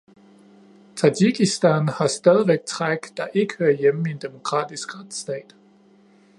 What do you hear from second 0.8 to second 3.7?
Tadsjikistan har stadigvæk træk, der ikke